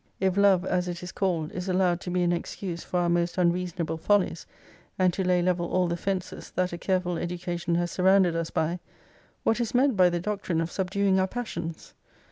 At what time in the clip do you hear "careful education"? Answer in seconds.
6.79-7.75